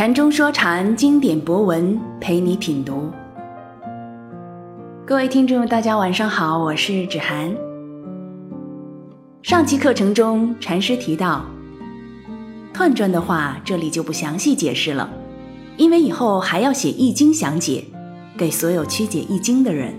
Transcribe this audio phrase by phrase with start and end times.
[0.00, 3.10] 禅中说禅，经典博文陪你品读。
[5.04, 7.54] 各位听众，大家晚上好，我是芷涵。
[9.42, 11.44] 上期课程中，禅师提到
[12.72, 15.10] 彖传的话，这里就不详细解释了，
[15.76, 17.84] 因为以后还要写《易经》详解，
[18.38, 19.92] 给所有曲解《易经》的人。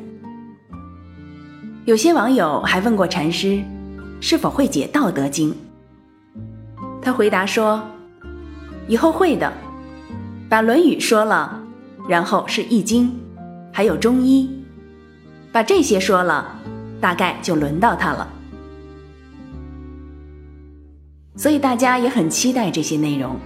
[1.85, 3.61] 有些网友还问过禅师，
[4.19, 5.51] 是否会解《道德经》？
[7.03, 7.79] 他回答说
[8.89, 9.53] ：“以后会的，
[10.51, 11.63] 把《论语》说了，
[12.09, 13.07] 然后是《易经》，
[13.71, 14.49] 还有中医，
[15.49, 16.59] 把这些说了，
[16.99, 18.27] 大概就轮到他了。
[21.37, 23.37] 所以大家也很期待这些内容。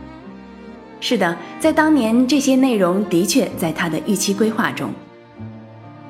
[1.00, 4.92] 是的，在当年，这些内容的确在他的预期规划中。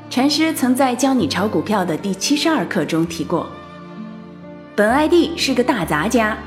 [0.09, 3.49] 禅师曾在教你炒股票的第七十二课中提过，
[4.77, 6.37] 本爱弟是个大杂家。”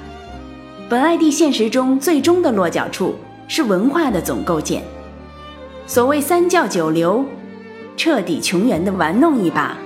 [0.88, 3.14] 本爱弟现实中最终的落脚处
[3.48, 4.82] 是文化的总构建，
[5.86, 7.24] 所谓三教九流，
[7.96, 9.77] 彻底穷源的玩弄一把。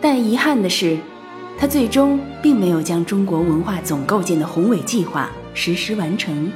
[0.00, 0.96] 但遗憾的是，
[1.58, 6.48] 他最终并没有将中国文化总构建的宏伟计划实施完成，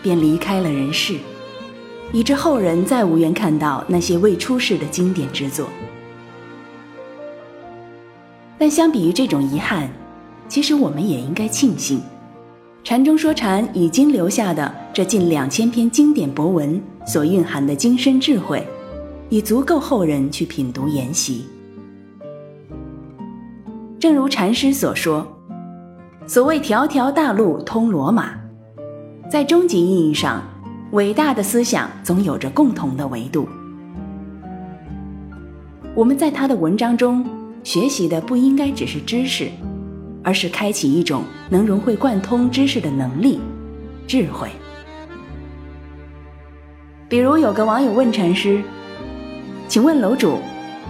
[0.00, 1.16] 便离开了人世，
[2.12, 5.68] 以致后人再无缘看到那些未出世的经典之作。
[8.56, 9.90] 但相比于这种遗憾，
[10.48, 12.00] 其实我们也应该庆幸，
[12.84, 18.66] 禅中说禅已经留下的这近两千篇经典博文所蕴含的精深智慧，
[19.28, 21.44] 已足够后人去品读研习。
[24.00, 25.24] 正如禅师所说
[26.26, 28.34] ：“所谓条条大路通罗马，
[29.30, 30.42] 在终极意义上，
[30.90, 33.46] 伟大的思想总有着共同的维度。
[35.94, 37.24] 我们在他的文章中
[37.62, 39.48] 学习的不应该只是知识。”
[40.22, 43.40] 而是开启一种能融会贯通知识的能力、
[44.06, 44.48] 智慧。
[47.08, 48.62] 比如有个网友问禅师
[49.68, 50.36] ：“请问楼主，《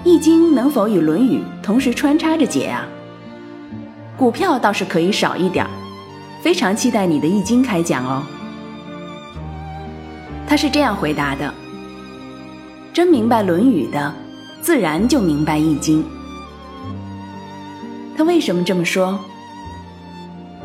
[0.05, 2.87] 易经》能否与《论语》同时穿插着解啊？”
[4.17, 5.71] 股票倒是可以少一点儿
[6.43, 8.23] 非常期待你的《易经》开讲哦。
[10.47, 11.53] 他是这样回答的
[12.93, 14.15] ：“真明白《论语》的，
[14.61, 16.05] 自然就明白《易经》。”
[18.17, 19.19] 他为什么这么说？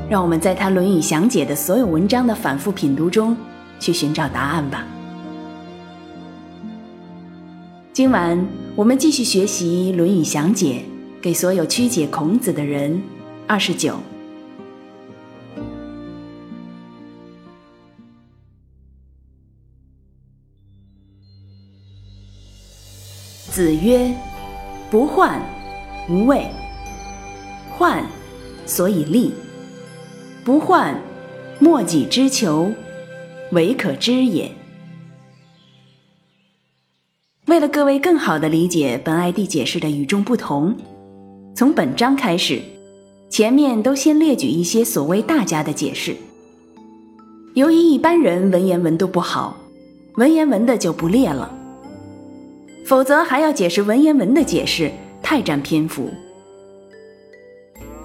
[0.09, 3.35] 让我们在他《论语》详解的所有文章的反复品读中，
[3.79, 4.85] 去寻找答案吧。
[7.91, 10.83] 今晚我们继续学习《论语》详解，
[11.21, 13.01] 给所有曲解孔子的人。
[13.47, 13.97] 二十九。
[23.49, 24.13] 子曰
[24.91, 25.41] ：“不患，
[26.07, 26.45] 无畏。”
[27.77, 28.03] 患，
[28.65, 29.29] 所以立；
[30.43, 30.99] 不患，
[31.59, 32.71] 莫己之求，
[33.51, 34.51] 唯可知也。
[37.45, 40.75] 为了各位更好的理解本爱弟解释的与众不同，
[41.55, 42.59] 从本章开始，
[43.29, 46.17] 前面都先列举一些所谓大家的解释。
[47.53, 49.55] 由于一般人文言文都不好，
[50.15, 51.55] 文言文的就不列了，
[52.87, 56.09] 否则还要解释文言文的解释，太占篇幅。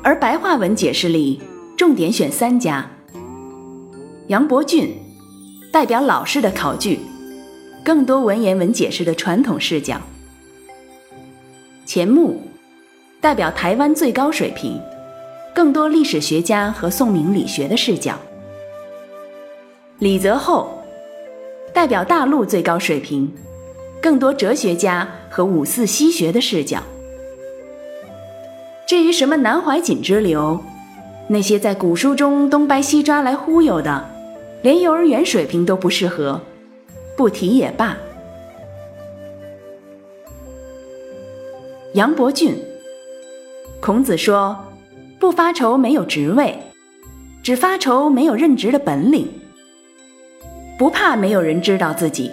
[0.04, 1.40] 而白话文解释里，
[1.76, 2.90] 重点选三家：
[4.26, 4.92] 杨伯峻
[5.72, 6.98] 代表老式的考据，
[7.84, 9.98] 更多文言文解释的传统视角；
[11.86, 12.42] 钱穆
[13.20, 14.80] 代表台湾最高水平，
[15.54, 18.14] 更多历史学家和宋明理学的视角；
[20.00, 20.82] 李泽厚
[21.72, 23.32] 代表大陆最高水平，
[24.02, 26.82] 更多哲学家和五四西学的视角。
[28.92, 30.62] 至于什么南怀瑾之流，
[31.28, 34.06] 那些在古书中东掰西抓来忽悠的，
[34.60, 36.38] 连幼儿园水平都不适合，
[37.16, 37.96] 不提也罢。
[41.94, 42.54] 杨伯峻，
[43.80, 44.54] 孔子说
[45.18, 46.58] ：“不发愁没有职位，
[47.42, 49.26] 只发愁没有任职的本领。
[50.78, 52.30] 不怕没有人知道自己，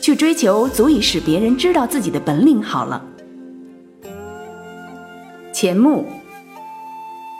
[0.00, 3.00] 去追求足以使别人知道自己的本领好了。”
[5.60, 6.06] 钱穆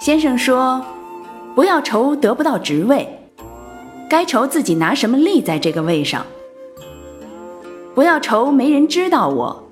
[0.00, 0.84] 先生说
[1.54, 3.08] ：“不要愁得不到职位，
[4.10, 6.26] 该愁自己拿什么立在这个位上。
[7.94, 9.62] 不要愁没人知道我，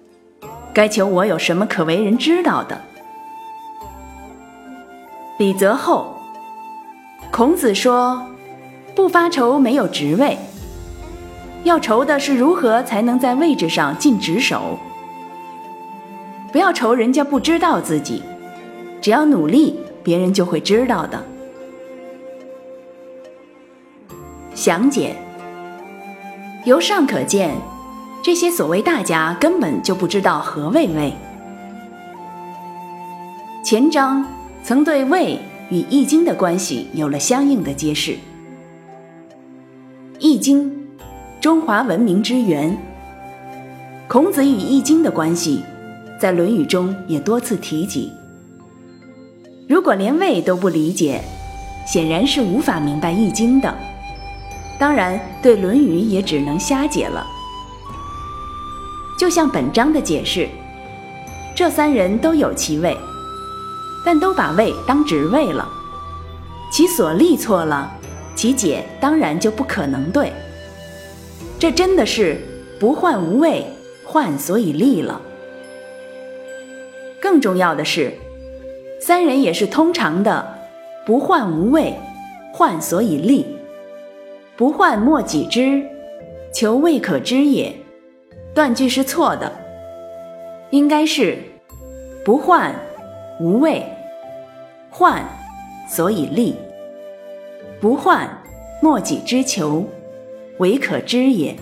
[0.72, 2.80] 该求我有什么可为人知道的。”
[5.38, 6.14] 李泽厚，
[7.32, 8.24] 孔子说
[8.94, 10.38] ：“不发愁没有职位，
[11.64, 14.78] 要愁的是如何才能在位置上尽职守。
[16.52, 18.22] 不要愁人家不知道自己。”
[19.06, 21.24] 只要努力，别人就会知道的。
[24.52, 25.14] 详解。
[26.64, 27.54] 由上可见，
[28.20, 31.12] 这些所谓大家根本就不知道何谓味。
[33.64, 34.26] 前章
[34.64, 35.38] 曾对味
[35.70, 38.10] 与《易经》的关系有了相应的揭示，
[40.18, 40.68] 《易经》
[41.40, 42.76] 中华文明之源，
[44.08, 45.62] 孔子与《易经》的关系，
[46.18, 48.10] 在《论语》中也多次提及。
[49.68, 51.20] 如果连味都不理解，
[51.84, 53.74] 显然是无法明白《易经》的。
[54.78, 57.26] 当然，对《论语》也只能瞎解了。
[59.18, 60.48] 就像本章的解释，
[61.56, 62.96] 这三人都有其位，
[64.04, 65.68] 但都把位当职位了，
[66.70, 67.90] 其所立错了，
[68.36, 70.32] 其解当然就不可能对。
[71.58, 72.40] 这真的是
[72.78, 73.66] 不患无位，
[74.04, 75.20] 患所以立了。
[77.20, 78.12] 更重要的是，
[79.06, 80.58] 三人也是通常的
[81.06, 81.94] 不患无位，
[82.52, 83.46] 患所以立。
[84.56, 85.80] 不患莫己知，
[86.52, 87.72] 求未可知也。
[88.52, 89.52] 断句是错的，
[90.70, 91.38] 应该是
[92.24, 92.74] 不患
[93.38, 93.86] 无畏，
[94.90, 95.24] 患
[95.88, 96.56] 所以立。
[97.80, 98.28] 不患
[98.82, 99.84] 莫己之求，
[100.58, 101.54] 唯可知也。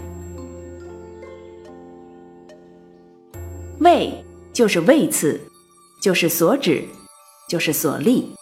[3.81, 5.39] 位就是位次，
[6.01, 6.83] 就是所指，
[7.55, 8.33] 就是所立。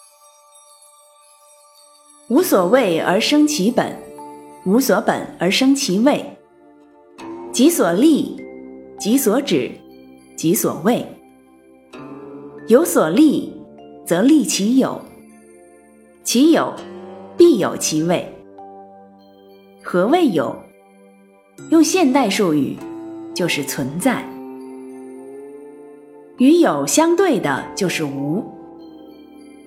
[2.29, 3.95] 无所谓而生其本。
[4.65, 6.35] 无所本而生其位，
[7.51, 8.43] 己所立，
[8.97, 9.69] 己所指，
[10.35, 11.05] 己所谓。
[12.67, 13.53] 有所立，
[14.03, 14.99] 则立其有；
[16.23, 16.73] 其有，
[17.37, 18.33] 必有其位。
[19.83, 20.55] 何谓有？
[21.69, 22.75] 用现代术语，
[23.35, 24.27] 就是存在。
[26.37, 28.62] 与有相对的就是无。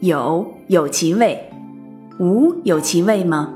[0.01, 1.43] 有有其位，
[2.19, 3.55] 无有其位吗？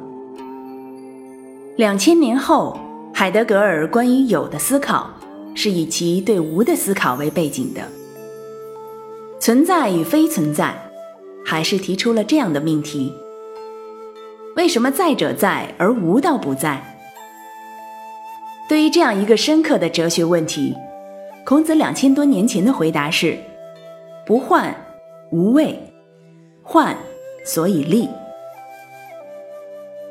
[1.76, 2.78] 两千年后，
[3.12, 5.10] 海德格尔关于有的思考，
[5.54, 7.82] 是以其对无的思考为背景的。
[9.38, 10.74] 存在与非存在，
[11.44, 13.12] 还是提出了这样的命题：
[14.56, 16.82] 为什么在者在而无道不在？
[18.66, 20.74] 对于这样一个深刻的哲学问题，
[21.44, 23.36] 孔子两千多年前的回答是：
[24.24, 24.74] 不患
[25.30, 25.78] 无畏，
[26.72, 26.96] 患
[27.44, 28.08] 所以立。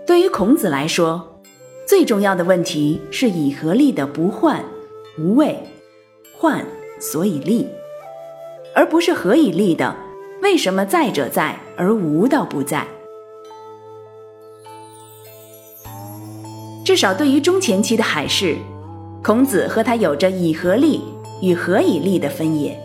[0.06, 1.40] 对于孔子来说，
[1.88, 4.62] 最重要的问题是以合力的不患、
[5.18, 5.58] 无畏、
[6.38, 6.66] 患
[7.00, 7.66] 所以立，
[8.76, 9.96] 而不是何以立的
[10.42, 12.86] 为什么在者在而无道不在。
[16.84, 18.58] 至少对于中前期的海市，
[19.24, 21.00] 孔子和他有着以合力
[21.42, 22.78] 与何以立的分野。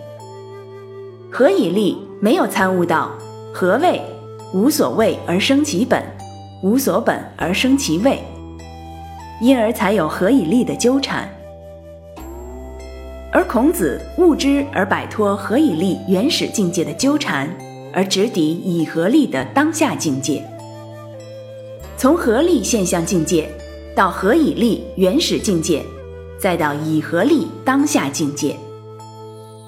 [1.28, 3.10] 何以立没有参悟到
[3.56, 4.02] 何谓
[4.52, 6.02] 无所谓而生其本，
[6.60, 8.18] 无所本而生其位。
[9.40, 11.28] 因而才有何以立的纠缠，
[13.30, 17.48] 而孔子悟之而摆脱何以立原始境界的纠缠，
[17.92, 20.44] 而直抵以何立的当下境界。
[21.96, 23.48] 从何立现象境界
[23.94, 25.80] 到何以立原始境界，
[26.40, 28.56] 再到以何立当下境界，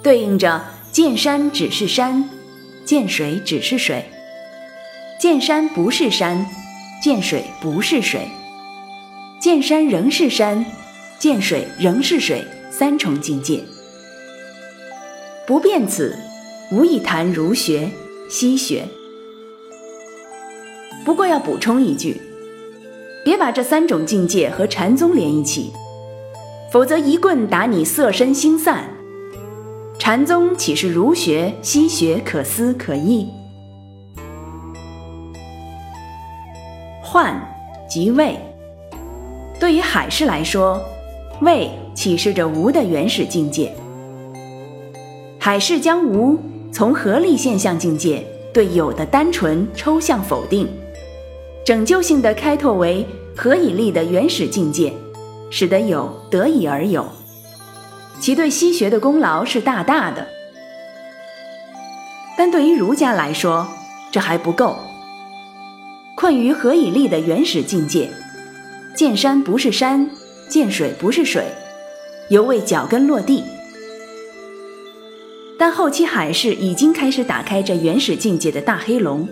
[0.03, 0.61] 对应着
[0.91, 2.29] 见山只是山，
[2.87, 4.01] 见水只是水；
[5.19, 6.47] 见山不是山，
[7.03, 8.29] 见水不是水。
[9.41, 10.65] 见山仍是山，
[11.19, 13.61] 见水仍是水，三重境界。
[15.49, 16.17] 不变此，
[16.71, 17.91] 无以谈儒学、
[18.31, 18.85] 西学。
[21.05, 22.21] 不过要补充一句，
[23.25, 25.73] 别把这三种境界和禅宗连一起，
[26.73, 28.96] 否则一棍打你色身心散。
[30.07, 33.27] 禅宗岂是儒学、西学可思可议？
[37.03, 37.37] 幻
[37.89, 38.37] 即位。
[39.59, 40.81] 对于海市来说，
[41.41, 43.75] 未启示着无的原始境界。
[45.41, 46.39] 海市将无
[46.71, 50.69] 从合力现象境界对有的单纯抽象否定，
[51.65, 53.05] 拯救性的开拓为
[53.37, 54.93] 何以立的原始境界，
[55.51, 57.05] 使得有得以而有，
[58.21, 60.27] 其对西学的功劳是大大的。
[62.37, 63.67] 但对于儒家来说，
[64.11, 64.77] 这还不够，
[66.17, 68.11] 困于何以立的原始境界。
[68.95, 70.11] 见山不是山，
[70.49, 71.45] 见水不是水，
[72.31, 73.45] 犹未脚跟落地。
[75.59, 79.27] 但后期海市已经开始打开这原始境界的大黑龙，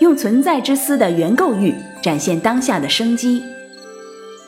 [0.00, 3.42] 用存在之思的原构欲展现当下的生机。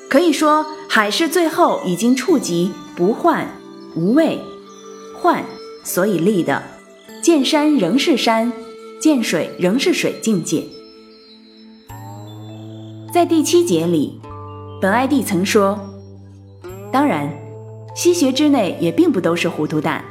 [0.09, 3.49] 可以说，海市最后已经触及不患、
[3.97, 4.39] 无畏、
[5.19, 5.43] 患
[5.83, 6.63] 所以立的
[7.23, 8.53] 见山仍是山，
[9.01, 10.63] 见水仍是水境界。
[13.11, 14.21] 在第七节里，
[14.83, 15.81] 本艾蒂曾说
[16.93, 17.33] ：“当然，
[17.95, 20.05] 西学之内也并不都是糊涂蛋。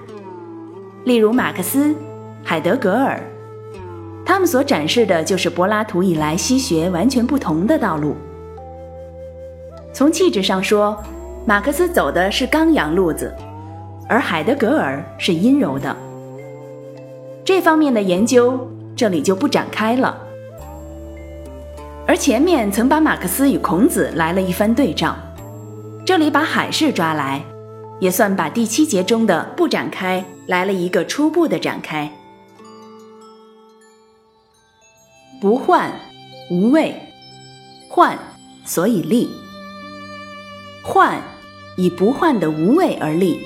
[1.06, 1.94] 例如马克思、
[2.44, 3.22] 海德格尔，
[4.26, 8.16] 他们所展示的就是柏拉图以来西学完全不同的道路。
[9.94, 10.98] 从气质上说，
[11.46, 13.36] 马克思走的是刚阳路子，
[14.08, 15.96] 而海德格尔是阴柔的。
[17.44, 20.18] 这方面的研究，这里就不展开了。”
[22.06, 25.16] 而前面曾把马克思与孔子来了一番对照，
[26.06, 27.42] 这里把海氏抓来，
[28.00, 32.12] 也算把第七节中的不展开来了一个初步的展开。
[35.40, 35.92] 不患
[36.52, 36.96] 无畏，
[37.88, 38.18] 患
[38.66, 39.30] 所以立。
[40.92, 41.22] 患
[41.78, 43.40] 以不患的无畏而立，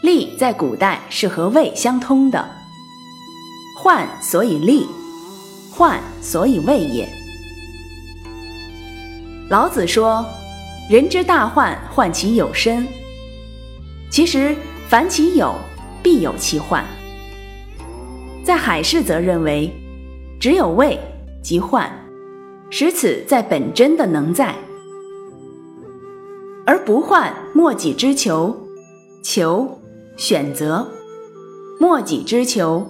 [0.00, 2.48] 立在古代是和畏相通的，
[3.82, 4.86] 患所以立。
[5.70, 7.06] 患所以畏也。
[9.50, 10.24] 老子说
[10.88, 12.86] ：“人之大患，患其有身。”
[14.08, 14.56] 其实，
[14.88, 15.54] 凡其有，
[16.02, 16.82] 必有其患。
[18.42, 19.70] 在海氏则认为，
[20.40, 20.98] 只有畏
[21.42, 21.92] 即患，
[22.70, 24.54] 使此在本真的能在；
[26.66, 28.56] 而不患，莫己之求，
[29.22, 29.78] 求
[30.16, 30.88] 选择，
[31.78, 32.86] 莫己之求，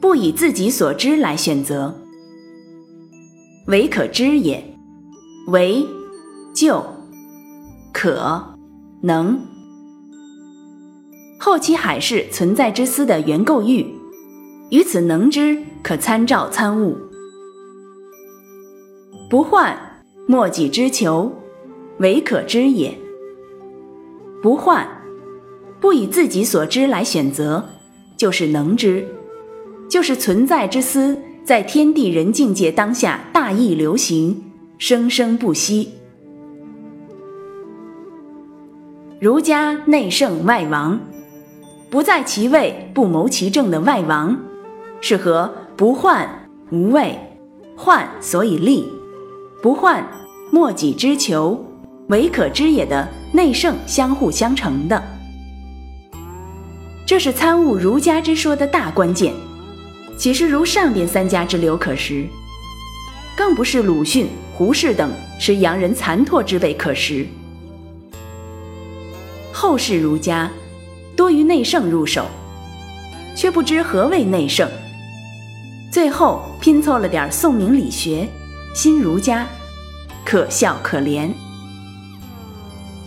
[0.00, 1.94] 不以自己所知来选择。
[3.66, 4.76] 唯可知也，
[5.48, 5.86] 唯
[6.52, 6.84] 就
[7.92, 8.58] 可
[9.02, 9.40] 能。
[11.38, 13.94] 后期海市存在之思的原构喻，
[14.70, 16.98] 于此能知可参照参悟。
[19.30, 21.32] 不患莫己之求，
[22.00, 22.94] 唯可知也。
[24.42, 24.86] 不患
[25.80, 27.64] 不以自己所知来选择，
[28.16, 29.06] 就是能知，
[29.88, 31.16] 就是存在之思。
[31.42, 34.44] 在天地人境界当下，大义流行，
[34.78, 35.88] 生生不息。
[39.18, 41.00] 儒家内圣外王，
[41.90, 44.38] 不在其位不谋其政的外王，
[45.00, 47.18] 是和不患无畏，
[47.74, 48.86] 患所以立，
[49.62, 50.06] 不患
[50.50, 51.64] 莫己之求，
[52.10, 55.02] 唯可知也的内圣相互相成的。
[57.06, 59.32] 这是参悟儒家之说的大关键。
[60.16, 62.26] 岂是如上边三家之流可识？
[63.34, 67.26] 更不是鲁迅、胡适等吃洋人残唾之辈可识。
[69.50, 70.50] 后世儒家
[71.16, 72.26] 多于内圣入手，
[73.34, 74.68] 却不知何谓内圣，
[75.90, 78.28] 最后拼凑了点宋明理学、
[78.74, 79.46] 新儒家，
[80.22, 81.30] 可笑可怜。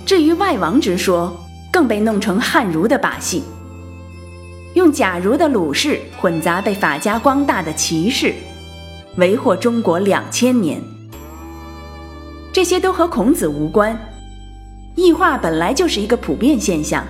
[0.06, 1.36] 至于外王之说，
[1.72, 3.44] 更被弄成汉儒的把戏。
[4.74, 8.34] 用假如的鲁氏混杂被法家光大的骑士，
[9.18, 10.82] 为祸中国两千年。
[12.52, 13.98] 这些都和孔子无关，
[14.96, 17.06] 异化本来就是一个普遍现象，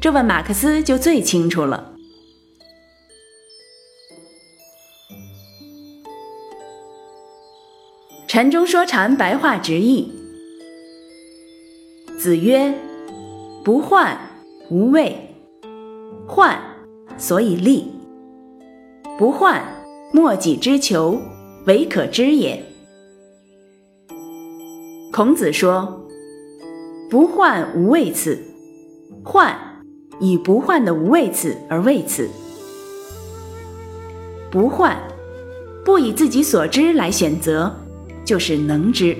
[0.00, 1.92] 这问马克思就最清楚了。
[8.26, 10.12] 禅中说禅白话直译：
[12.20, 12.74] 子曰
[13.64, 14.14] ：“不患
[14.68, 15.16] 无畏。”
[16.28, 16.60] 患，
[17.16, 17.84] 所以立；
[19.18, 19.64] 不患，
[20.12, 21.18] 莫己之求，
[21.64, 22.62] 唯可知也。
[25.10, 26.06] 孔子说
[27.08, 28.38] ：“不患无畏此，
[29.24, 29.58] 患
[30.20, 32.28] 以不患的无畏此而畏此。
[34.50, 34.94] 不患，
[35.86, 37.74] 不以自己所知来选择，
[38.26, 39.16] 就是能知。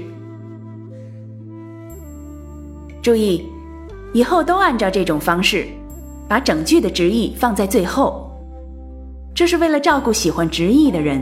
[3.03, 3.47] 注意，
[4.13, 5.67] 以后都按照这种方式。”
[6.29, 8.31] 把整句的直译放在最后，
[9.35, 11.21] 这是为了照顾喜欢直译的人。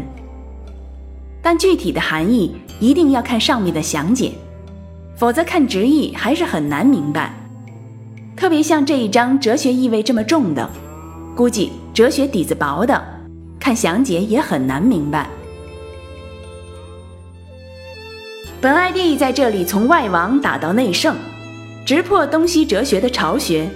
[1.40, 4.32] 但具体的含义一定要看上面的详解，
[5.16, 7.32] 否则看直译还是很难明白。
[8.36, 10.68] 特别像这一章哲学意味这么重的，
[11.34, 13.02] 估计哲学底子薄的，
[13.58, 15.26] 看详解也很难明白。
[18.60, 21.16] 本艾蒂在这里从外王打到内圣，
[21.88, 23.66] 直破东西哲学的巢穴。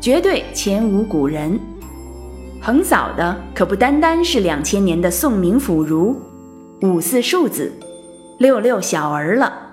[0.00, 1.58] 绝对前无古人，
[2.62, 6.16] 横扫的可不单单是两千年的宋明腐儒、
[6.82, 7.72] 五四庶子、
[8.38, 9.65] 六六小儿了。